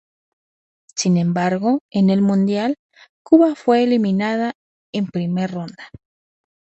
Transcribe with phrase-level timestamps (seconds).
[0.95, 2.73] Sin embargo, en el Mundial,
[3.23, 4.53] Cuba fue eliminada
[4.91, 5.91] en primera ronda.